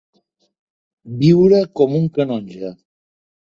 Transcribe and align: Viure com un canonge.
Viure 1.19 1.59
com 1.81 1.95
un 2.01 2.09
canonge. 2.17 2.73